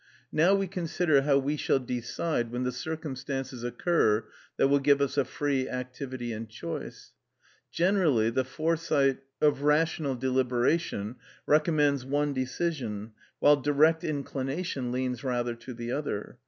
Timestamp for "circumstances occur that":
2.71-4.67